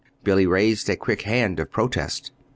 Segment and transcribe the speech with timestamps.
[0.23, 2.31] Billy raised a quick hand of protest.